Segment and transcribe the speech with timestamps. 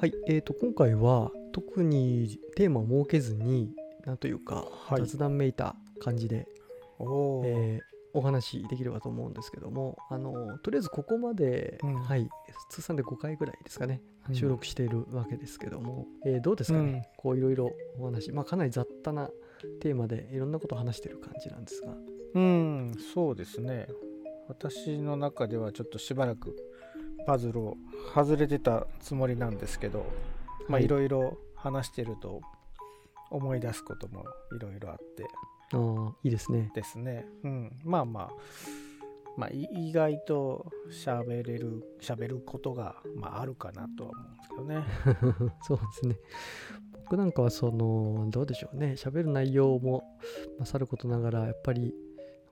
[0.00, 3.74] はい、えー、と今回は特にテーマを設けずに
[4.06, 5.00] なんというか、はい。
[5.00, 6.46] 雑談めいた感じで、
[6.98, 7.46] おー。
[7.46, 11.94] えーお話できればと思うんですけどもあのとりあえずここまで、うん。
[12.00, 12.28] はい
[12.70, 14.00] 通算で5回ぐらいですかね
[14.30, 14.34] うん。
[14.34, 17.02] 収録しているわけですけども、えーどうですかね、うん。
[17.18, 19.28] こういろいろお話、まあ、かなり雑多な
[19.80, 21.94] テーマでいろんなことを話してる感じなんですが。
[22.34, 23.88] うんそうですね。
[24.48, 26.56] 私の中ではちょっとしばらく
[27.28, 27.76] パズルを
[28.14, 30.06] 外れてたつもりなんですけど、
[30.80, 30.84] い。
[30.86, 32.40] いろいろ話してると
[33.30, 34.24] 思い出すことも
[34.56, 35.28] いろいろあって。
[35.74, 36.72] あーいいですね。
[36.74, 38.30] ですね、うん、まあまあ
[39.36, 45.52] まあい意外と喋れる喋ることが、まあ、あるかなとは思うんですけどね。
[45.60, 46.16] そうですね。
[47.04, 50.02] 僕なんかはその、どうでしょうね、喋る内容も、
[50.58, 51.94] まあ、さることながら、やっぱり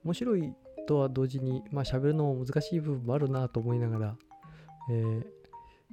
[0.03, 0.53] 面白い
[0.87, 4.17] とは同時に、まあ喋るのも難しい部分もあるなと思いながら、
[4.89, 5.25] えー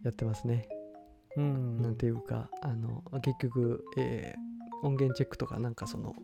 [0.04, 0.68] やってますね。
[1.36, 6.14] うんなんていうか、あの、結局、えー音源チェックとか、なんかその、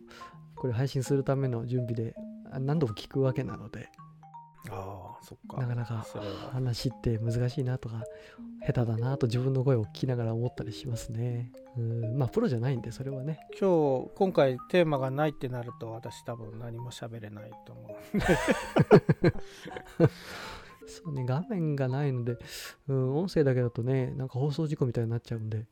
[0.55, 2.13] これ配信するための準備で
[2.51, 3.89] あ何度も聞くわけなので、
[4.69, 6.05] ああそっかなかなか
[6.51, 8.03] 話って難しいなとか
[8.67, 11.51] 下手だなと自分の声を聞きながら思ったりしますね。
[11.75, 13.39] うんまあプロじゃないんでそれはね。
[13.59, 17.97] 今日今回テーマがないってなると私多分何も喋れないと思
[20.91, 22.37] そうね画面がないので、
[22.87, 25.65] うん、音声だけだとねなんか放送事故みたいになっちゃうんで、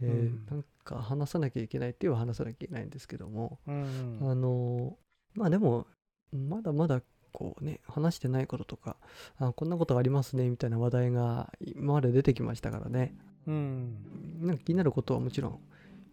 [0.00, 4.96] えーうんなんか話さなきゃいけないっていうは話さなきゃいけないんですけども、う、うんあの
[5.34, 5.86] まあでも
[6.32, 8.96] まだまだこうね話してないこととか
[9.38, 13.14] あこんなことがありますねみたいな話題が今まで出てきましたからね。
[13.46, 13.96] うん
[14.40, 15.60] なんか気になることはもちろん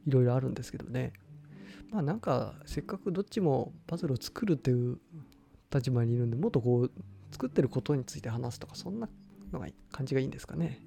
[0.08, 1.13] いろいろあるんですけどね。
[1.91, 5.00] まあなんかせっかくどっちもパズルを作るっていう
[5.73, 6.91] 立場にいるんでもっとこう
[7.31, 9.09] 作ってることについて話すとかそんな
[9.52, 10.81] のが感じがいいんですかね。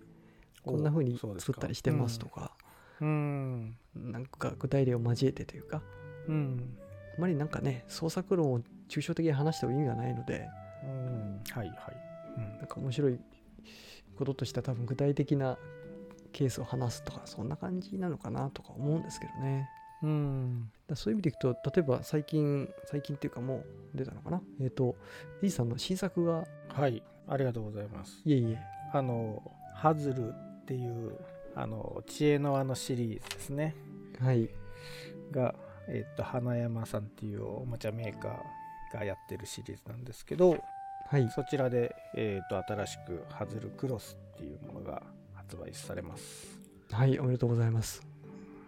[0.65, 2.57] こんな風に作ったりしてますとか、
[3.01, 3.77] うん。
[3.95, 5.83] なんか具体例を交えてというか、
[6.29, 6.77] うん。
[7.19, 10.49] あまりなんかね創作論を抽象的に話しても意味がないので、
[10.85, 11.43] うん。
[11.51, 13.19] はいはい、なんか面白い
[14.17, 15.59] こととしては多分具体的な
[16.33, 19.69] ケースを話すとかそんな感じなのかなとか思うんですけどね。
[20.03, 20.11] うん。
[20.11, 23.65] うん、だそういう意味でいくと例えば最近最近っていうかも
[23.95, 24.43] う出たのかな？
[24.61, 24.97] えっ、と
[25.41, 27.03] D さんの新作がはい。
[27.29, 28.21] ありがとうございます。
[28.25, 28.59] いえいえ。
[28.93, 29.43] あの
[29.75, 31.17] ハズルっていう
[31.55, 33.77] あの知恵の輪のシリーズですね。
[34.21, 34.51] はい。
[35.31, 35.55] が、
[35.89, 40.59] えっと花山さんっていうおもちゃメーカーがやってるシリーズなんですけど
[41.07, 41.31] はい。
[41.31, 45.03] そちらで、えっと新しくハズルクロスっていうものが
[45.35, 46.61] 発売されます。
[46.91, 48.03] はいおめでとうございます。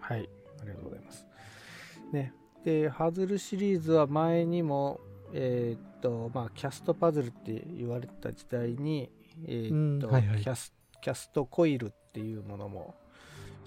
[0.01, 0.29] はい
[0.65, 1.27] ありがとうございます。
[2.13, 2.33] ね。
[2.65, 5.01] でハズルシリーズは前にも
[5.33, 9.11] えっとまあキャストパズルって言われた時代に
[9.47, 10.41] えっと、うんはいはい。
[10.41, 12.95] キャスキャストコイルっていうものも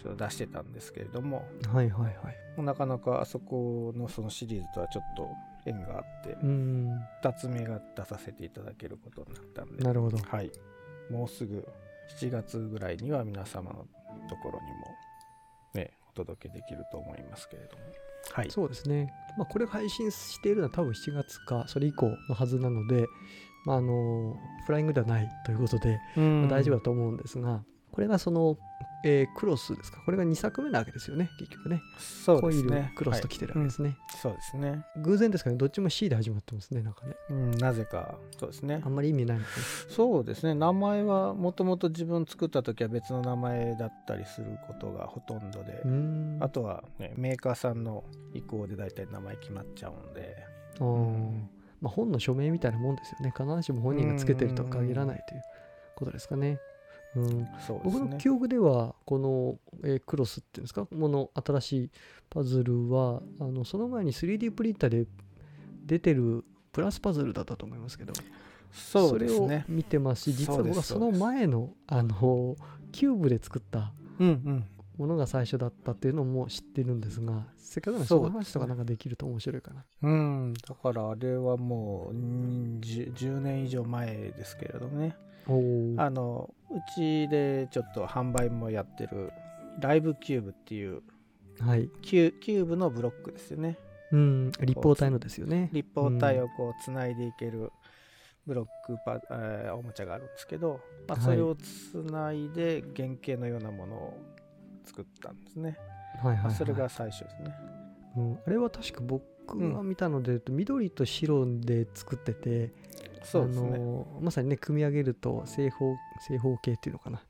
[0.02, 2.10] ちょっと出してたんですけれどもはいはいは
[2.58, 2.64] い。
[2.64, 5.30] なかなかあそこのそのシリーズとはちょっと
[5.66, 7.00] 縁があってうーん。
[7.24, 10.18] 2つ目が出させていただけることになったんでなるほど。
[10.18, 10.52] はい。
[11.12, 11.68] もうすぐ
[12.20, 13.86] 7月ぐらいには皆様の
[14.30, 14.96] ところにも
[15.74, 17.84] ねお届けできると思いますけれども。
[18.32, 18.52] はい。
[18.52, 19.14] そうですね。
[19.38, 23.06] まあこれを配信しているのは多分7月かそれ以降のはずなので
[23.66, 24.36] まああの
[24.66, 26.42] フライングではないということで、うん。
[26.42, 27.64] まあ大丈夫だと思うんですが
[27.98, 28.60] これがその、
[29.04, 30.00] えークロスですか？
[30.06, 31.82] これが2作目なわけですよね結局ね。
[31.98, 33.98] そうコイルですねクロスと来てるわけですね、はい。
[33.98, 34.86] うんそうですね。
[34.98, 35.56] 偶然ですかね？
[35.56, 37.16] どっちも C で始まってますねなんかね。
[37.32, 38.20] うんなぜか。
[38.40, 38.82] そうですね。
[38.86, 39.50] あんまり意味ないので
[39.90, 40.54] そうですね。
[40.54, 45.82] 名前はもともと自分作った時は別の名前だったりすることがほとんどで、
[46.40, 48.04] あとは、ね、メーカーさんの
[48.36, 50.36] 意向で大体名前決まっちゃうんで。
[50.80, 51.42] あー。
[51.82, 53.34] まあ、本の署名みたいなもんですよね。
[53.36, 55.42] 必ずしも本人がつけてるとは限らないという
[55.96, 56.60] ことですかね。
[57.22, 57.48] うん、
[57.84, 61.90] 僕のね記憶では、この、えークロスっていうんですか、もの新しい
[62.30, 65.08] パズルは、あのその前に 3D プリンターで
[65.86, 68.14] 出てるプラスパズルだったと思いますけど、
[68.72, 72.56] そうですれをね見てますし、実は僕はその前のあの
[72.92, 74.66] キューブで作ったうんうん
[74.98, 79.86] ものが最初だったっていうのも知ってるんですが、せっかくならその話とかなんかできると面白いかな。
[80.02, 85.16] うん、だからあれはもううん 10, 10年以上前ですけれどね。
[85.98, 89.32] あのうちでちょっと販売もやってる
[89.80, 91.02] ライブキューブっていう
[91.60, 91.90] はい。
[92.02, 93.78] キュキューブのブロックですよね。
[94.12, 95.70] うん、立方体のですよね。
[95.74, 97.72] 立方体をこうつないでいける
[98.46, 101.26] ブロックパ、えーおもちゃがあるんですけど、まあ、はい。
[101.26, 104.18] それをつないで原型のようなものを
[104.88, 105.78] 作ったんですね、
[106.24, 106.44] はいはい、はい。
[106.46, 107.54] まあそれが最初ですね。
[108.16, 109.24] うん、あれは確か僕
[109.74, 112.74] が見たので言うと、緑と白で作ってて、
[113.24, 113.76] そうですね。
[113.76, 115.96] あのまさにね組み上げると正方
[116.28, 117.22] 正方形っていうのかな。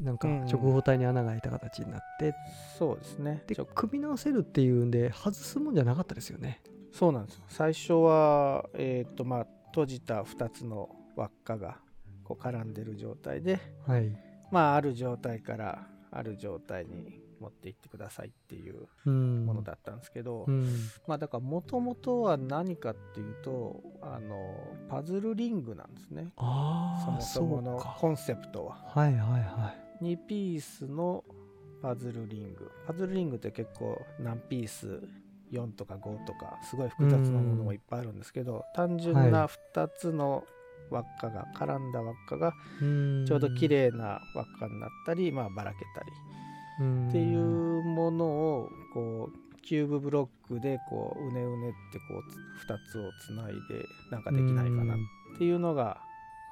[0.00, 2.34] なんかうん直方体に穴が開いた形になって、
[2.78, 3.42] そうですね。
[3.46, 6.60] で組み直せるっていうんで外すもんじゃなかったですよね。
[6.92, 7.42] そうなんですよ。
[7.48, 11.78] 最初はえっ、とまあ閉じた2つの輪っかが
[12.24, 14.16] こう絡んでる状態ではい。
[14.50, 19.44] まあある状態からある状態に持っていってくださいっていううん。
[19.44, 20.68] ものだったんですけど、うん。
[21.06, 24.54] まあだからもともとは何かっていうとあの
[24.88, 26.32] パズルリングなんですね。
[26.36, 26.42] そ
[27.10, 28.76] もそものコンセプトは。
[28.86, 30.04] はいはいはい。
[30.04, 31.24] 2ピースの
[31.82, 32.70] パズルリング。
[32.86, 35.00] パズルリングって結構何ピース
[35.52, 40.44] ？4とか5とかすごい複雑なものもいっぱいあるんですけど単純なは2つの
[40.90, 43.24] 輪っかが絡んだ輪っかがうん。
[43.26, 46.12] ちょうど綺麗な輪っかになったり、まあ、ばらけたり。
[46.80, 47.08] うん。
[47.08, 54.98] っていうものをこうキューブブロックでこううねうねってこうつ2つをつないでなんかできないかなっ
[55.38, 56.00] ていうのが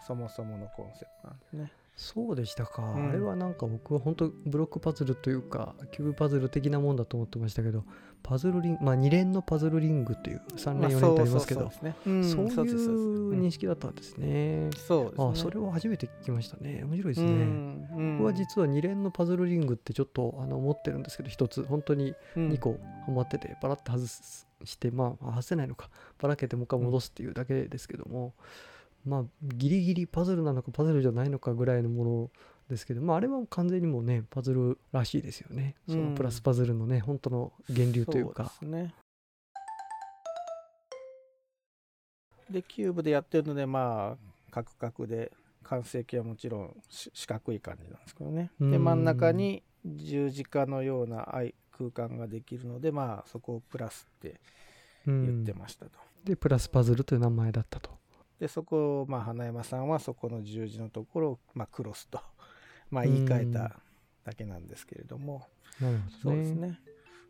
[0.07, 1.73] そもそものコンセプトなんですね。
[1.95, 3.11] そうでしたか、うん。
[3.11, 7.85] あれはなんか僕は本当ブロックパズルというかキューブパズル的なもんだと思ってましたけど
[8.23, 14.71] パズルリングまあ2連のパズルリングっていう3連4連とありますけど、そういう認識だったんですね。
[14.77, 15.31] そうですね。
[15.33, 16.83] あそれを初めて聞きましたね。
[16.85, 17.89] 面白いですね。
[18.19, 22.77] 僕は実は2連のパズルリングってちょっとあの持ってるんですけど1つ本当にうん2個は
[23.13, 25.91] まっててバラッと外すしてまあ外せないのか
[26.21, 28.35] ばらけてもう一回戻すっていうだけですけども、
[29.05, 32.31] まあギリギリパズルなのかパズルじゃないのかぐらいのもの
[32.73, 35.77] ですけどまああれは完全にもうねパズルらしいですよね。
[35.89, 38.53] そのプラスパズルのね本当の源流というか。
[38.59, 38.95] そうですね。
[42.51, 45.33] でキューブでやってるのでまあカクカクで
[45.63, 48.51] 完成形はもちろんし四角い感じなんですけどね。
[48.61, 54.41] でうん真ん中に十字架のような愛空間ができるのでまあそこをプラスって
[55.07, 55.93] うん言ってましたと。
[56.25, 57.91] でプラスパズルという名前だったと。
[58.39, 62.21] でそこをまあ花山さんはそこの十字のところをまあクロスと
[62.93, 63.81] まあ言い換えた
[64.25, 65.49] だけなんですけれども。
[65.81, 66.13] なるほどね。
[66.23, 66.81] そうですね。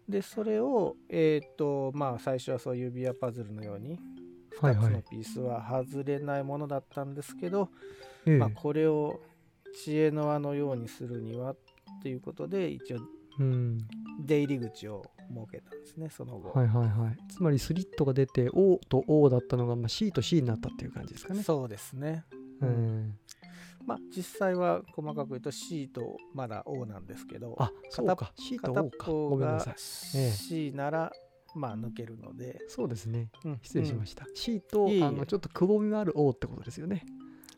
[0.08, 3.98] で、それを、えっ、と、まあ、最初はそういう指輪パズルのように、
[4.58, 7.70] 2つはいはいのピースは外れないものだったんですけど、
[8.26, 9.20] ええまあ、これを
[9.84, 11.56] 知恵の輪のようにするにはっ
[12.02, 12.98] ていうことで、一応、
[13.38, 13.78] うん
[14.24, 16.50] 出入り口を設けたんですね、その後。
[16.50, 17.32] はいはいはい。
[17.32, 21.42] つまりスリットが出て O と O だったのが、まあ、C と C になったっていう感じですかね。
[21.42, 22.24] そうですね。
[22.60, 23.18] うん、
[23.86, 29.10] まあ、実際は細かく言うと C とまだ O なんですけど、あそうか C と片 O か。
[29.10, 29.74] ごめんなさい。
[30.16, 31.12] ええ C なら、
[31.54, 33.30] まあ、抜けるので、そうですね。
[33.44, 34.26] うん失礼しました。
[34.34, 37.04] C といえいえあのちょっとくぼみのある O ってことですよね。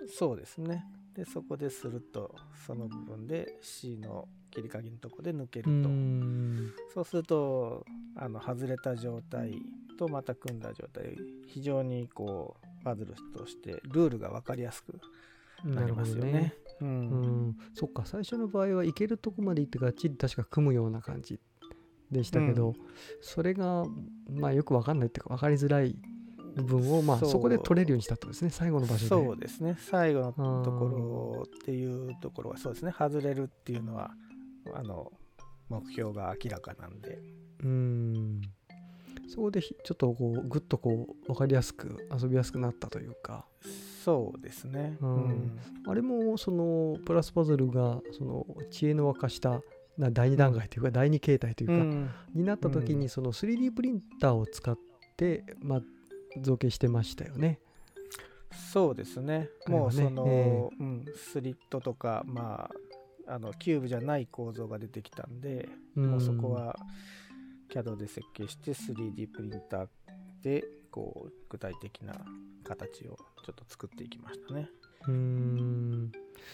[0.09, 0.85] そうですね。
[1.15, 2.35] で、そこですると、
[2.67, 5.89] その部分で C の切り鍵のとこで抜けるうと。
[5.89, 6.73] ん。
[6.93, 7.85] そうすると、
[8.17, 9.53] あの外れた状態
[9.97, 11.17] とまた組んだ状態、
[11.47, 15.01] 非常にこう、パズルとしてルールが分かりやすく
[15.65, 16.55] なりますよね。
[16.81, 16.85] う。
[16.85, 21.41] うんん、そっか最初の場合は行けるとこまで行ってがっちり確か組むような感じ
[22.11, 22.75] でしたけど、うん
[23.21, 23.85] それが
[24.29, 25.97] まあよく分かんないっていうか分かりづらい
[26.57, 29.09] 部分をまあそこで取れるようにしたってことですね最後の場所で。
[29.09, 29.77] そうですね。
[29.79, 32.93] 最後のところっていうところは、そうですね。
[32.97, 34.13] 外れるっていうのは、
[34.75, 35.13] あの、
[35.69, 37.19] 目標が明らかなんで。
[37.63, 38.41] うん
[39.29, 43.47] そこでひちょっとこうぐっとこう分かりやすく遊びやすくなったというか
[44.05, 44.99] そうですね。
[45.01, 45.59] ううんん。
[45.87, 49.63] あれもそのプラスパズルがその知恵の沸かした
[49.97, 54.79] な第2段階というか第2形態というか、うんになった時うんにその 3D プリンターを使っ
[55.17, 55.81] て、まあ、
[56.43, 57.61] 造形してましたよね。
[58.73, 59.49] そうですね。
[59.67, 62.71] もうその、えうん、スリットとか、ま
[63.27, 66.77] あ、あのキューブじゃない構造が出てきたんで、うんもうそこは
[67.73, 69.89] CAD で設計して 3D プリンター
[70.43, 70.63] で
[70.95, 72.15] こう具体的な
[72.63, 74.69] 形をちょっと作っていきましたね。
[75.09, 76.13] うーん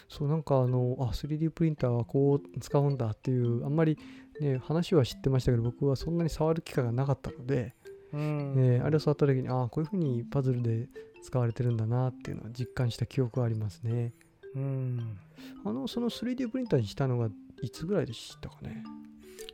[0.08, 3.98] そうなんかあのあ 3D プリンターはこう使うんだっていうあんまり
[4.40, 7.74] ね話は知ってましたけど僕はそんなに触る機会がなかったので、
[8.14, 10.88] うんえーあれを触った時にあこういうふうにパズルで
[11.22, 14.14] 使われてるんだなっていうのは実感した記憶がありますね。
[14.54, 15.18] うん
[15.64, 17.28] あのその 3D プリンターにしたのが
[17.62, 18.82] いつぐらいでしたかね？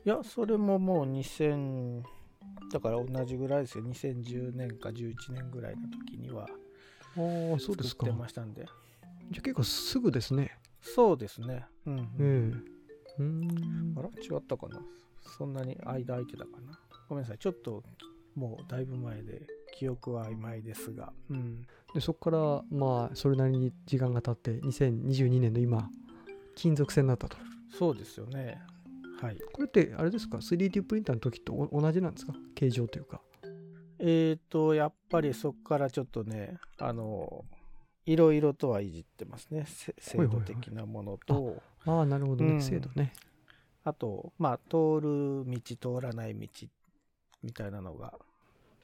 [0.05, 2.03] いや、それももう2000、
[2.73, 3.85] だから同じぐらいですよ。
[3.85, 8.07] 2010年か11年ぐらいの時にはああそうですか。
[8.07, 8.67] 作ってましたんで。
[9.31, 10.59] じゃあ結構すぐですね。
[10.81, 11.65] そうですね。
[11.87, 12.23] うん、ええ
[13.19, 14.81] うーんあら違ったかな？
[15.39, 16.79] そんなに間空いてたかな？
[17.09, 17.39] ごめんなさい。
[17.39, 17.83] ちょっと
[18.35, 19.43] もうだいぶ前で
[19.79, 21.13] 記憶は曖昧ですが。
[21.31, 21.63] うん。
[21.95, 25.89] でそこからまあそれなりに時間が経って2022年の今
[26.55, 27.37] 金属製になったと
[27.71, 28.61] そうですよね。
[29.21, 29.39] はい。
[29.53, 32.35] これってあれですか？3D プリンターの時とお同じなんですか？
[32.55, 33.21] 形状というか。
[33.99, 37.45] えーと、やっぱりそこからちょっとね、あの、
[38.05, 39.65] いろいろとはいじってますね。
[39.67, 41.63] せ制度的なものと。
[41.87, 42.63] ああなるほどね、うん。
[42.63, 43.13] 制度ね。
[43.85, 46.49] あとまあ通る道通らない道
[47.43, 48.15] みたいなのが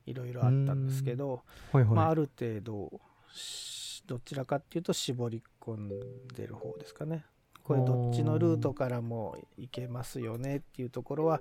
[0.06, 3.00] いろいろあったんですけど、はいはい、まあ、ある程度
[3.32, 7.24] しどちらかっていうと絞り込んでる方ですかね
[7.64, 11.40] これどっちのルートからも行けますよねっていうところは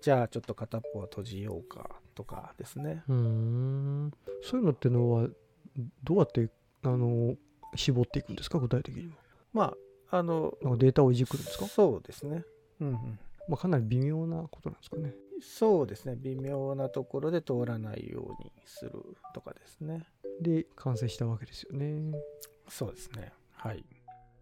[0.00, 3.02] じゃあちょっと片っぽは閉じようかとかですね。
[3.08, 4.12] うーん。
[4.42, 5.28] そういうのってのは
[6.04, 6.48] どうやって
[6.82, 7.34] あの
[7.74, 8.58] 絞っていくんですか？
[8.58, 9.14] 具体的には。
[9.52, 9.62] ま
[10.10, 12.44] ああのデータをいじくるんですか、そうですね。
[12.80, 13.18] うんうん。
[13.48, 15.14] まあ、かなり微妙なことなんですかね。
[15.40, 16.14] そうですね。
[16.16, 18.92] 微妙なところで通らないようにする
[19.34, 20.06] とかですね。
[20.40, 22.16] で完成したわけですよね。
[22.68, 23.32] そうですね。
[23.52, 23.84] はい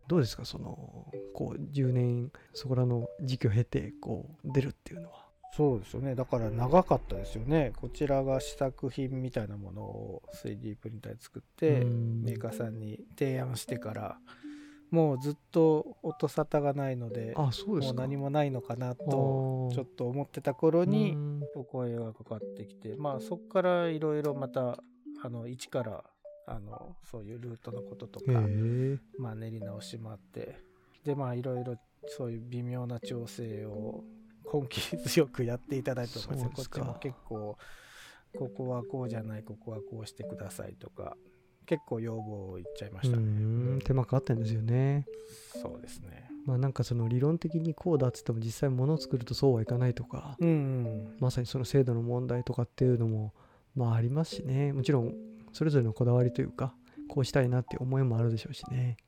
[0.09, 5.25] どうですかそのこう10年そこらの時期を経てこう出るっていうのは？
[5.57, 6.17] そうですよね。
[6.17, 7.73] だから長かったですよね。
[7.77, 12.23] こちらが試作品みたいなものを 3D プリンターで作ってうん。
[12.25, 14.19] メーカーさんに提案してから
[14.91, 18.01] もうずっと音沙汰がないのであそうですか。
[18.01, 19.75] もう何もないのかなあとー。
[19.75, 21.43] ちょっと思ってた頃にうん。
[21.55, 24.83] お声がかかってきてまあそこからいろいろまた
[25.23, 26.05] あの一から
[26.47, 28.33] あのそういうルートのこととか、
[29.19, 30.59] まあ、練り直しもあって
[31.05, 34.05] でまあいろいろそういう微妙な調整を
[34.53, 36.43] 根気強くやっていただいてます。
[36.43, 37.57] よこっちも結構
[38.37, 41.17] ここはこうじゃないここはこうしてくださいとか
[41.67, 43.17] 結構要望を言っちゃいまうした。
[43.17, 43.23] ね、
[43.77, 45.07] ん手間かかってんですよね。
[45.63, 46.29] そうですね。
[46.45, 51.17] まあなんかその理論的にこうだっつっても実際物を作るとそうはいかないとかうんうん。
[51.21, 53.33] まさにその制度の問題とかっていうのも
[53.75, 54.73] まあありますしね。
[54.73, 55.15] もちろん
[55.55, 56.75] それぞれのこだわりというか
[57.09, 58.99] こうしたいなっていう思いもあるでしょうしね。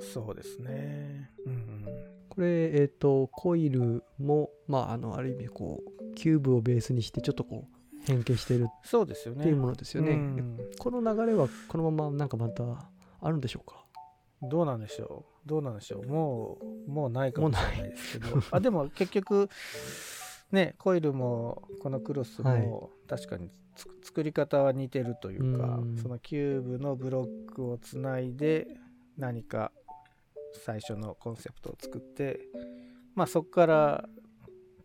[0.00, 1.30] そうですね。
[1.44, 1.84] うん
[2.28, 9.40] これえっ、とコイルもまああのある意味こうキューブをベースにしてちょっとこう変形してるそうですよね。
[9.40, 10.12] っていうものですよね。
[10.12, 10.58] うん。
[10.78, 12.62] この流れはこのままなんかまた
[13.20, 13.84] あるんでしょうか？
[14.42, 15.48] どうなんでしょう。
[15.48, 16.06] どうなんでしょう。
[16.06, 18.40] もうもうないかもしれないですけど。
[18.52, 19.48] あでも結局
[20.52, 22.62] ねコイルもこのクロスはい。
[22.62, 23.52] も確かにつ
[24.02, 25.96] 作り方は似てるというかうん。
[25.96, 28.66] そのキューブのブロックをつないで
[29.16, 29.72] 何か
[30.64, 32.40] 最初のコンセプトを作って
[33.14, 34.08] まあそこから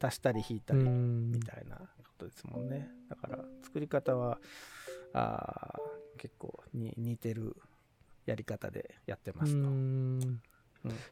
[0.01, 1.31] 足したり引いたうりん。
[1.31, 1.85] みたいなこ
[2.17, 2.89] とですもんね。
[3.09, 4.39] だから作り方は
[5.13, 7.55] あー結構に似てる
[8.25, 9.59] やり方でやってますと。
[9.59, 10.41] うーん。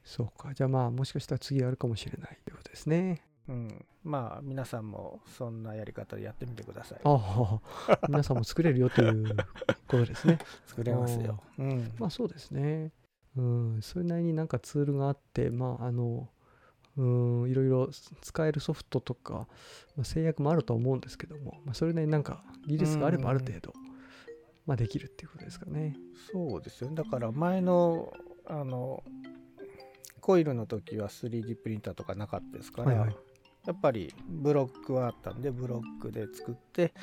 [0.03, 0.53] そうか。
[0.53, 6.99] じゃあまあもしかしたら次あるかもしれないということですねうん、まあ皆さんもそんなやり方でやってみてください。
[7.03, 9.35] ああ皆さんも作れるよという
[9.87, 10.39] ことですね。
[10.67, 11.41] 作れますよ。
[11.57, 12.91] うん、まあそうですね。
[13.35, 13.81] うん。
[13.81, 16.29] それなりになんかツールがあってまああの
[16.97, 17.03] う
[17.45, 17.89] んいろいろ
[18.21, 19.47] 使えるソフトとか、
[19.95, 23.73] まあ、制約もあるとは思うんですけども、まあ、それなりになんか技術があればある程度、
[24.65, 25.95] まあ、できるっていうことですかね。
[26.31, 26.95] そうですよね。
[26.95, 28.13] だから前の
[28.45, 29.03] あの
[30.19, 33.15] コイルの時は 3D プリンターとかなかったですから、はいはい
[33.65, 36.93] やっぱりブロックはあったんでブロックで作って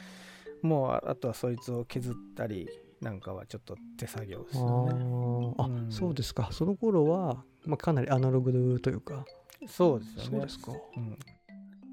[0.62, 2.68] もうああとはそいつを削ったり
[3.00, 4.92] なんかはちょっと手作業ですあよね。
[4.92, 5.62] ー。
[5.62, 5.92] あ、うん。
[5.92, 6.48] そうですか。
[6.50, 9.24] その頃は、まあ、かなりアナログというか。
[9.68, 10.28] そうですよね。
[10.30, 10.72] そうですか。
[10.96, 11.18] うん、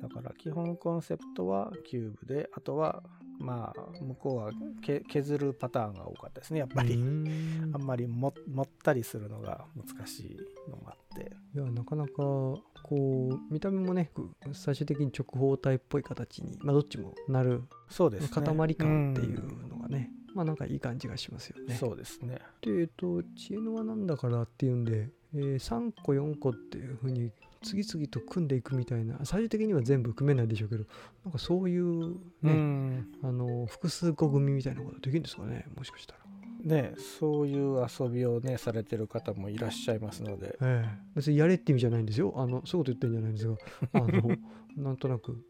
[0.02, 3.04] だから基本コンセプトはキューブであとは
[3.40, 4.52] まあ向こうは
[4.82, 11.32] け削るパターンが多かったですねやっぱり、あんまりも持ったりするのが難しいのもあって。
[11.54, 18.30] いやなかなかこう見た目もねく最終的に直方体っぽい形に、まあ、どっちもなるそうですね。
[18.30, 21.76] 塊感っていうのがね、まあなんかいい感じがしますよね。
[21.76, 22.40] そうですね。
[22.62, 27.32] でえっと知恵の輪なんだからっていうんで、えー3個4個っていうふうに
[27.66, 30.86] 次々と組んでいくみたいな最終的には全部組めないでしょうけど
[31.24, 33.08] なんかそういううね、ん。
[33.24, 36.20] あの複数個組みたいなことできるんですかねもしかしたら。
[36.64, 40.58] ねそういう遊びをねされてる方もいらっしゃいますので。
[40.62, 40.90] ええ。
[41.16, 42.34] 別にやれって意味じゃないんですよ。
[42.38, 43.58] あのそういうこと言ってるんじゃないんですが
[43.94, 44.38] あの
[44.84, 45.44] なんとなく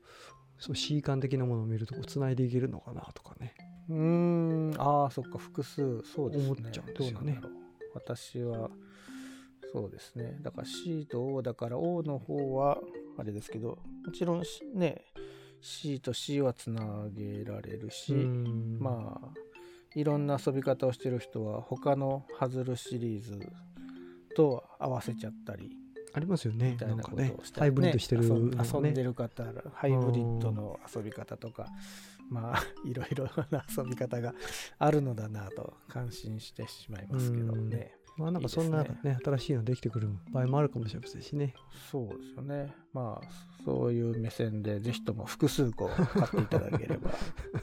[0.57, 3.53] そう C 感的なものを見るとつないでいけるのかなとかね。
[3.89, 4.73] うーん。
[4.77, 6.01] ああそっか複数。
[6.03, 6.45] そうですね。
[6.45, 7.41] 思っちゃうんですよね
[7.93, 8.69] 私は
[9.71, 10.37] そうですね。
[10.41, 12.79] だから C と O だから O の方は
[13.17, 15.05] あれですけどもちろんしね
[15.61, 18.77] C と C はつなげられるし、うん。
[18.79, 19.29] まあ
[19.95, 23.39] いろんな遊び方をしてる人は他のハズルシリーズ
[24.35, 25.71] と合わせちゃったり
[26.13, 26.71] ありますよね。
[26.71, 27.35] みたないなことをね。
[27.57, 28.57] ハイブリッドしてるね。
[28.63, 29.43] 遊のんでねる方
[29.73, 31.67] ハイブリッドの遊び方とか
[32.29, 34.33] まあ いろいろな遊び方が
[34.79, 38.97] あるのだなと感心してしまいますけどねまあなんかそんなね。
[39.03, 41.53] ね新しいのできてくる場合もあるかもしれませんしね。
[41.91, 42.73] そうですよね。
[42.93, 43.27] まあ
[43.65, 47.11] そういう目線でぜひとも複数個買っていただければ。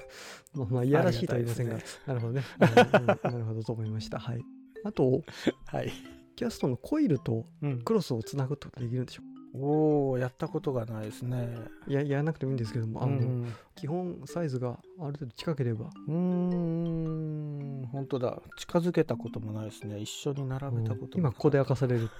[0.54, 4.18] まあまあいやらしいとは言いませんが、ありなるほどね、 うんうんなるほどと思いました。
[4.18, 4.44] はい。
[4.85, 5.23] あと
[5.66, 5.92] はい、
[6.37, 9.23] キャストのコイルとうん、クロスをつなぐってことできるんでしょ
[9.54, 11.49] おおやったことがないですね。
[11.87, 15.87] いややらなくてもいいんですけどもあの、うん基本サイズがある程度近ければ。
[15.87, 18.40] うーん本当だ。
[18.56, 19.99] 近づけたこともないですね。
[19.99, 21.28] 一緒に並べたことも。
[21.28, 22.12] 今ここで明かされるって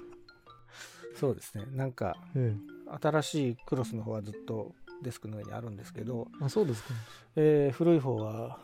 [1.20, 1.66] そうですね。
[1.72, 2.58] なんかいう、
[3.00, 6.94] 新しいクロスの方はずっとデスクの上にあるんですけど、ええあそうですか。
[7.36, 8.58] えー古い方は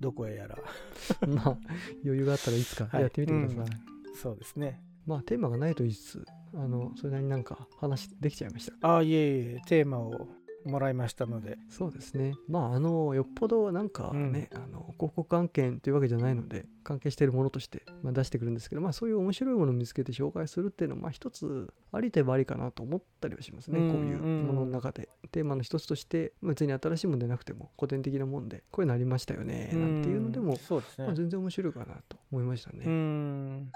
[0.00, 0.58] どこへやら。
[1.26, 1.58] まあ
[2.04, 4.14] 余裕があったらいつかはいやってみてください、うん。
[4.14, 4.82] そうですね。
[5.06, 10.28] まあテーマがないと言いつつあのそれなりになんか話できちゃいましたああいえいえテーマを
[10.66, 11.58] もらいましたので。
[11.68, 12.34] そうですね。
[12.48, 25.08] まああのよっぽどなんかね、あの広告案件というわけじゃないので関係しているものとして、まあ、出してくるんですけどまあそういう面白いものを見つけて紹介するっていうのはまあ一つありといえばありかなと思ったりはしますね、うんこういうものの中で。
[25.32, 30.56] テーマの一つとして別に新しいものでなくても古典的なもんでこういうのありましたよねなんていうのでも
[30.98, 33.66] まあ、全然面白いかなと思いましたね。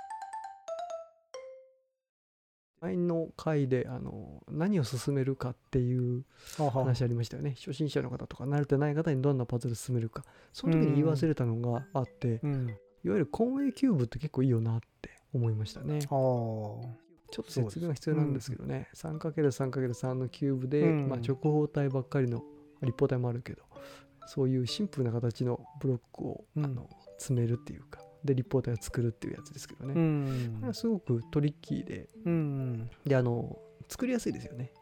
[2.81, 6.25] 前の回であの何を薦めるかっていう
[6.73, 7.55] 話ありましたよね。
[7.59, 10.25] 初心者の方とか慣れてない方にどんなパズル薦めるか。
[10.53, 12.69] その時に言い忘れたのがあって、うん。
[13.05, 15.99] いわゆるコンウェイキューブって結構いいよなって思いましたね。
[15.99, 16.83] あちょ
[17.43, 21.09] っと説明が必要なんですけどね、3×3×3 のキューブで、うん。
[21.09, 22.43] まあ、直方体ばっかりの
[22.83, 23.63] 立方体もあるけど
[24.27, 26.65] そういうシンプルな形のブロックを、うん。
[26.65, 32.09] あの詰めるっていうかで立方体を作るっていうやつですけどね、うこれんはすごくトリッキーで。
[32.25, 32.91] うん。
[33.07, 33.59] であの
[33.89, 34.73] 作りやすいですよね。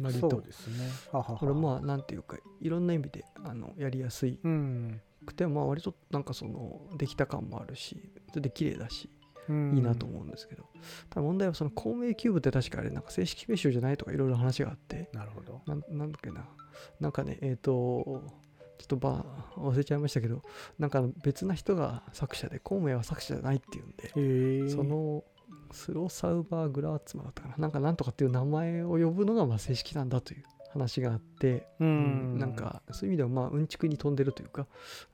[0.00, 0.30] 割と。
[0.30, 0.88] そうですね。
[1.12, 1.38] ははは。
[1.38, 4.38] これまあなんていうかいろんな意味であのやりやすい。
[4.42, 5.00] うん。
[5.24, 9.10] くてまあ割となんかそのできた感もあるしそれで綺麗だし
[9.48, 9.76] うん。
[9.76, 10.64] いいなと思うんですけど、
[11.08, 15.08] ただ問題はその孔明キューブって確かあれなんか正式名称じゃないとかいろいろ話があって。
[15.12, 15.62] なるほど。
[15.66, 16.44] なんなんだっけな。
[17.00, 18.22] なんかねえっ、と
[18.78, 19.24] ちょっとば
[19.56, 20.42] 忘れちゃいましたけど
[20.78, 25.24] なんか別な人が作者で孔明は作者じゃないっていうんでその
[25.72, 27.54] スローサウバーグラーツマだったかな。
[27.58, 32.36] なんかなんとかっていう名前を呼ぶのがまあ正式なんだという話があって、ううん。
[32.36, 34.66] んなんかそういう意味ではまあうんちくに飛んでるというか、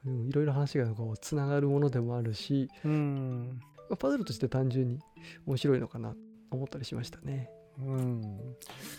[0.06, 3.60] うんいろいろ話がこうつながるものでもあるし、うん。
[3.88, 4.98] まあパズルとして単純に
[5.46, 6.16] 面白いのかなと
[6.50, 7.50] 思ったりしましたね。
[7.78, 8.56] うん。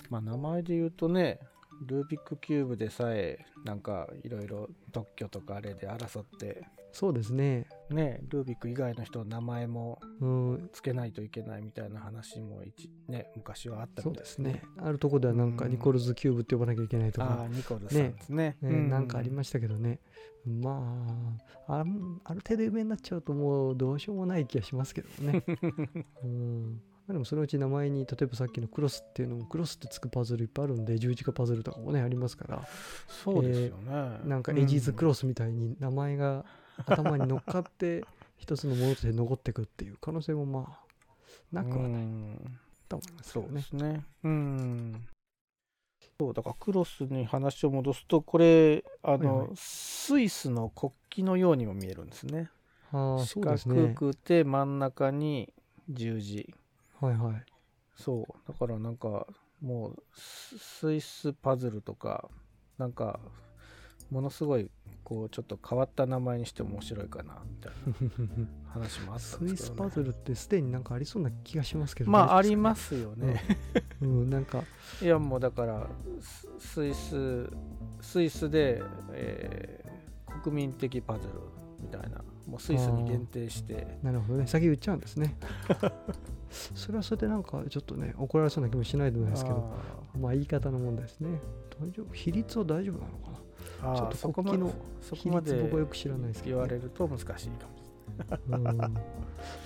[0.09, 1.39] まあ名前で言うとね
[1.85, 7.65] ルービックキューブでさえなんかいろいろ特許とかあれで争ってそうですね。
[7.89, 14.61] ねルービック以外の人の名前もうん、つけないといけないみたいな話も一ね昔はあったみたいそうですね。
[14.77, 19.99] あるとこではなんかニコルズキューブって呼ばなきゃいけないとあかあ、ニコルさんですねねなんかありましたけどね。
[20.45, 21.33] ま
[21.67, 25.43] あ、ある程度有名になっちゃうともうどうしようもない気がしますけどね。
[26.23, 32.67] うんまあでもそのうち名前に例えばさっきのクロスっていうのもクロスってつくパズルいっぱいあるんで十字架パズルとかもねありますから。
[33.07, 36.45] そうですよね、なんかエジーズクロロスみたいに名前が
[36.85, 38.05] 頭に乗っかって
[38.37, 40.83] 一つのものとして残っていくっていう可能性もまあ
[41.51, 42.07] なくはない
[42.87, 43.61] と思いますけそうで。
[43.61, 44.05] すね。
[44.23, 45.07] うん。
[46.19, 49.55] そうだからクロスに話を戻すとこれあの、はいはい。
[49.55, 52.49] スイスの国旗のようにも見えるんですね。
[52.91, 53.93] ああ、四そうです角ね。
[53.93, 55.53] くて真ん中に
[55.89, 56.53] 十字
[57.05, 57.43] はいはい。
[57.95, 59.27] そうだからなんか
[59.61, 62.29] もうススイスパズルとか
[62.77, 63.19] なんか
[64.09, 64.69] ものすごい
[65.03, 67.71] こうちょっと変わった名前にしても面白いかなみたい
[68.37, 72.11] な話もあったスんですけど、ね、イスパズルってすでになんかありそうな気がしますけど。。
[72.11, 73.43] まあありますすよね、
[74.01, 74.63] うん、なんか、
[75.01, 75.89] いやもうだから
[76.19, 77.49] ススイス
[78.01, 79.93] スイスで、えー
[80.41, 81.33] 国民的パズル
[81.79, 82.22] みたいな
[82.53, 83.97] もうスイスに限定して。
[84.03, 84.45] なるほどね。
[84.45, 85.35] 先言っちゃうんですね。
[86.75, 89.73] それはそれでなんかちょっとね、怒られそうな気もしないでもないですけど、
[90.13, 91.39] あまあ言い方の問題ですね。
[91.81, 92.13] 大丈夫？
[92.13, 96.67] 比率は大丈夫なのかーあーちょっとそこまで国旗の比率僕はよく知らないですけど、ね。
[96.67, 97.49] 言われると難しいかもし
[98.51, 98.63] うん。
[98.63, 98.79] で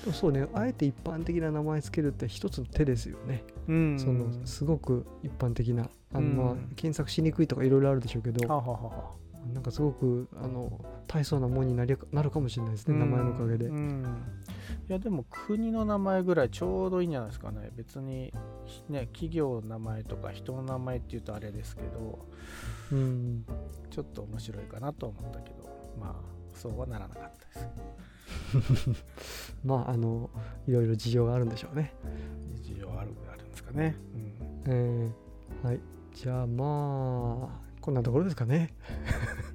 [0.06, 3.44] もそうね、あえて一般的な名前つけるって一つの手ですよね。
[3.68, 4.00] れない、うん。
[4.00, 9.12] そのすごく一般的な、あの検索しにくいとかいろいろあるでしょうけど、はははは
[9.54, 13.66] なんかすごくあの大層なもんになりなるかもしれないですね、名前のおかげで。
[13.68, 13.70] い
[14.88, 17.72] やでも国の名前ぐらいちょうどいいんじゃないですかね。
[17.76, 18.34] 別に
[18.90, 22.26] ね企業の名前とか人の名前っていうとあれですけど
[22.92, 23.46] うん、
[23.90, 25.68] ちょっと面白いかなと思ったけど。
[26.00, 29.06] まあそうはならなかったです。
[29.64, 30.30] まああの
[30.68, 31.94] いろいろ事情があるんでしょうね。
[32.62, 33.96] 事情あるあるんですかね、
[34.66, 35.80] うん、えーはい。
[36.14, 38.74] じゃあまあこんなところですかね。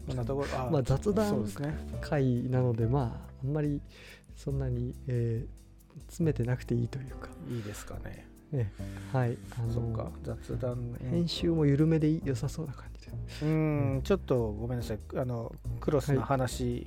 [0.06, 1.74] こんなところあ まあ雑談そうですね。
[2.00, 3.82] 回なのでまああんまり
[4.34, 5.62] そんなに、えー
[6.08, 8.26] 詰めてなくていいというか、いいですかね。
[8.50, 13.12] えーはいあそっかの雑談編集も緩めで良さそうな感じで。
[13.42, 13.46] う
[13.98, 14.98] んちょっとごめんなさい。
[15.14, 16.86] あのクロスの話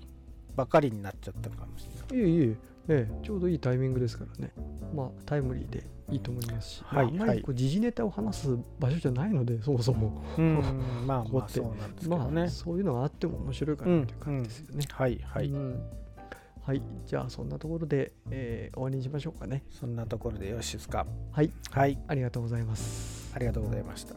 [0.56, 2.28] ばかりになっちゃったかもしれない。
[2.28, 4.52] いえいえええちょうどいいタイミングですからね。
[4.96, 10.22] まあタイムリーでいいと思いますし、はいまああんまりこう時事ネタを話す場所じゃないのでそもそも。
[10.38, 10.60] うん
[11.08, 15.82] まあまあそうなんですけどまね、あそういうのがあっても面白いかなっていう感じですよね、はいはい、うん。
[16.62, 19.64] はいじゃあそんなところで、えー終わりにしましょうかね。
[19.70, 21.06] そんなところでよろしいですか？
[21.32, 21.50] はい。
[21.72, 21.98] はい。
[22.08, 23.34] ありがとうございます。
[23.36, 24.16] ありがとうございました